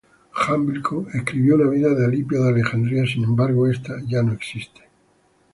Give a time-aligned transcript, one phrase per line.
[0.33, 4.81] Jámblico escribió una vida de Alipio de Alejandría, sin embargo esta ya no existe.